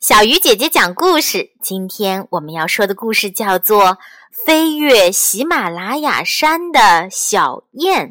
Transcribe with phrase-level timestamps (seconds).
[0.00, 1.50] 小鱼姐姐讲故事。
[1.60, 3.84] 今天我们要说的故事叫做
[4.46, 8.10] 《飞越喜马拉雅山的小雁》。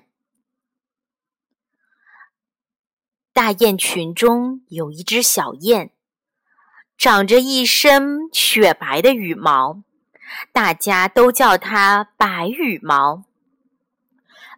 [3.31, 5.91] 大雁群中有一只小雁，
[6.97, 9.81] 长着一身雪白的羽毛，
[10.51, 13.23] 大家都叫它白羽毛。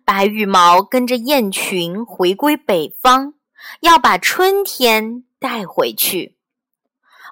[0.03, 3.35] 白羽毛跟着雁群回归北方，
[3.81, 6.38] 要把春天带回去。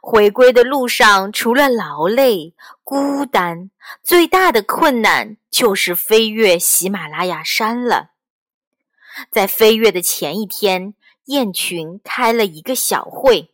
[0.10, 3.71] 回归的路上，除了劳累、孤单，
[4.02, 8.12] 最大的困难就是飞越喜马拉雅山了。
[9.29, 10.93] 在飞越的前一天，
[11.25, 13.51] 雁群开了一个小会。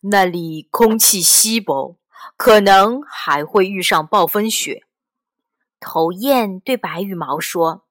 [0.00, 1.96] 那里空气稀薄，
[2.36, 4.82] 可能还会遇上暴风雪。
[5.78, 7.84] 头雁对白羽毛说：“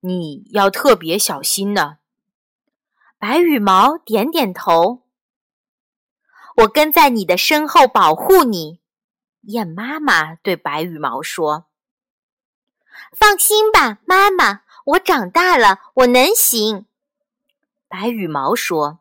[0.00, 1.96] 你要特别小心呢。”
[3.18, 5.05] 白羽毛点点头。
[6.56, 8.80] 我跟在你的身后保护你，
[9.42, 11.66] 雁妈妈对白羽毛说
[13.12, 16.86] ：“放心吧，妈妈，我长大了，我能行。”
[17.88, 19.00] 白羽毛说。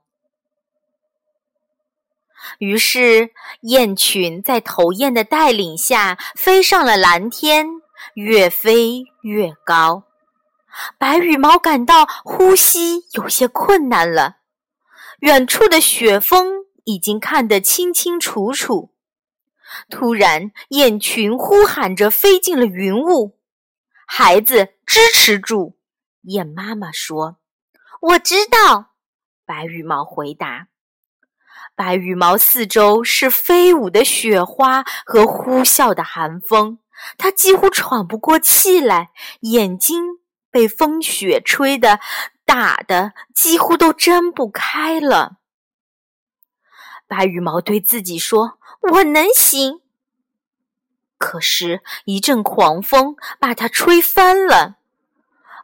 [2.59, 3.31] 于是，
[3.61, 7.81] 雁群在头雁的带领下飞上了蓝天，
[8.15, 10.03] 越飞越高。
[10.97, 14.39] 白羽毛感到呼吸有些困难了，
[15.19, 16.64] 远处的雪峰。
[16.85, 18.93] 已经看得清清楚楚。
[19.89, 23.37] 突然，雁群呼喊着飞进了云雾。
[24.07, 25.75] 孩子，支持住！
[26.21, 27.37] 雁妈妈说
[28.01, 28.93] ：“我知道。”
[29.45, 30.67] 白羽毛回答。
[31.75, 36.79] 白羽毛四周是飞舞的雪花和呼啸的寒风，
[37.17, 39.09] 它几乎喘不过气来，
[39.41, 40.19] 眼睛
[40.49, 41.99] 被风雪吹得
[42.45, 45.37] 打的几乎都睁不开了。
[47.07, 48.57] 白羽毛对自己说
[48.93, 49.81] ：“我能行。”
[51.17, 54.75] 可是，一阵狂风把它吹翻了，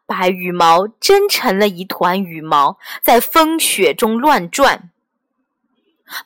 [0.06, 4.92] 白羽毛真成了一团羽毛，在风雪中乱转。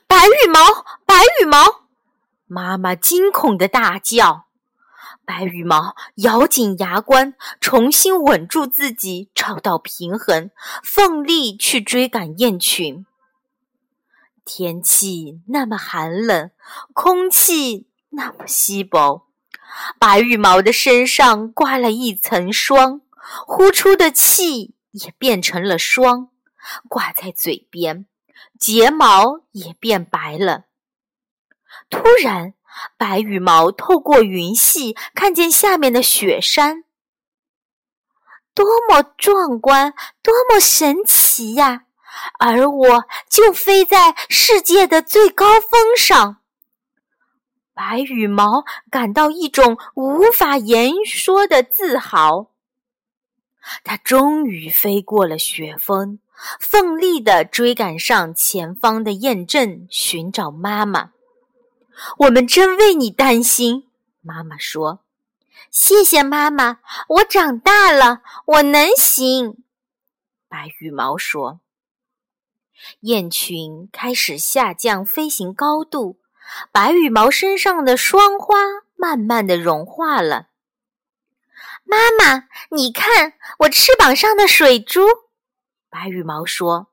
[0.07, 1.85] 白羽毛，白羽毛！
[2.47, 4.45] 妈妈惊恐的大叫。
[5.25, 10.51] 白羽毛咬紧牙关，重新稳住自己，找到平衡，
[10.84, 13.06] 奋力去追赶雁群。
[14.45, 16.51] 天气那么寒冷，
[16.94, 19.28] 空气那么稀薄，
[20.00, 23.01] 白羽毛的身上挂了一层霜，
[23.47, 26.29] 呼出的气也变成了霜，
[26.88, 28.05] 挂在嘴边，
[28.59, 30.66] 睫毛也变白了。
[31.89, 32.53] 突然，
[32.97, 36.84] 白羽毛透过云隙看见下面的雪山，
[38.53, 41.84] 多么壮观，多么神奇呀！
[42.40, 46.38] 而我就飞在世界的最高峰上，
[47.74, 52.52] 白羽毛感到一种无法言说的自豪。
[53.84, 56.19] 它终于飞过了雪峰，
[56.59, 61.12] 奋力地追赶上前方的雁阵，寻找妈妈。
[62.19, 63.88] 我们真为你担心，
[64.22, 65.00] 妈妈说
[65.72, 69.64] ：“谢谢妈妈，我长大了，我能行。”
[70.47, 71.59] 白羽毛说。
[73.02, 76.19] 雁群开始下降飞行高度，
[76.72, 78.56] 白羽毛身上的霜花
[78.96, 80.50] 慢慢的融化了。
[81.84, 85.02] 妈妈，你看我翅膀上的水珠。
[85.90, 86.88] 白羽毛说：“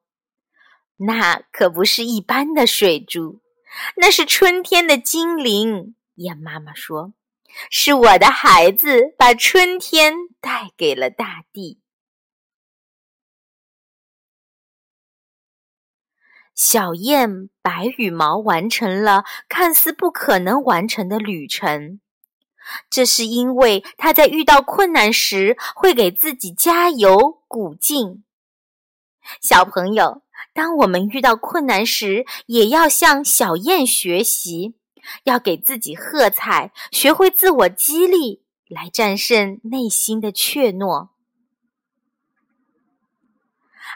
[1.08, 3.40] 那可不是一般的水珠，
[3.96, 7.14] 那是春天的精灵。”雁妈妈说
[7.70, 11.80] ：“是我的孩子，把春天带给了大地。”
[16.62, 21.98] 小燕白羽毛完成了看似不可能完成的旅程，
[22.88, 28.22] 这是因为它在遇到困难时会给自己加油鼓劲。
[29.40, 30.22] 小朋友，
[30.54, 34.76] 当我们遇到困难时，也要向小燕学习，
[35.24, 41.08] 要给自己喝彩，学会自我激励，来战胜内心的怯懦。